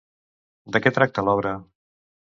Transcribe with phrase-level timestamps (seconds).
[0.77, 1.55] De què tracta l'obra?